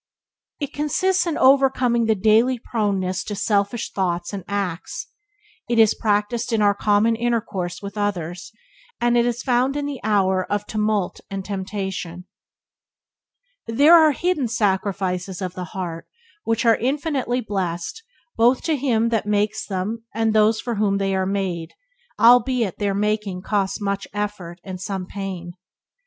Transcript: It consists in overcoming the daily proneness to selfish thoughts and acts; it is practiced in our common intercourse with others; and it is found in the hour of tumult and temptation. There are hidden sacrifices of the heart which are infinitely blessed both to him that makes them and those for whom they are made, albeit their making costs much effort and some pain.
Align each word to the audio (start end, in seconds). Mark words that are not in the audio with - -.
It 0.59 0.73
consists 0.73 1.27
in 1.27 1.37
overcoming 1.37 2.05
the 2.05 2.15
daily 2.15 2.57
proneness 2.57 3.23
to 3.25 3.35
selfish 3.35 3.91
thoughts 3.91 4.33
and 4.33 4.43
acts; 4.47 5.05
it 5.69 5.77
is 5.77 5.93
practiced 5.93 6.51
in 6.51 6.59
our 6.59 6.73
common 6.73 7.15
intercourse 7.15 7.83
with 7.83 7.99
others; 7.99 8.51
and 8.99 9.15
it 9.15 9.27
is 9.27 9.43
found 9.43 9.77
in 9.77 9.85
the 9.85 9.99
hour 10.03 10.43
of 10.51 10.65
tumult 10.65 11.19
and 11.29 11.45
temptation. 11.45 12.25
There 13.67 13.93
are 13.95 14.13
hidden 14.13 14.47
sacrifices 14.47 15.39
of 15.39 15.53
the 15.53 15.65
heart 15.65 16.07
which 16.45 16.65
are 16.65 16.77
infinitely 16.77 17.39
blessed 17.41 18.01
both 18.35 18.63
to 18.63 18.77
him 18.77 19.09
that 19.09 19.27
makes 19.27 19.67
them 19.67 20.05
and 20.15 20.33
those 20.33 20.59
for 20.59 20.77
whom 20.77 20.97
they 20.97 21.13
are 21.13 21.27
made, 21.27 21.73
albeit 22.19 22.79
their 22.79 22.95
making 22.95 23.43
costs 23.43 23.79
much 23.79 24.07
effort 24.15 24.59
and 24.63 24.81
some 24.81 25.05
pain. 25.05 25.51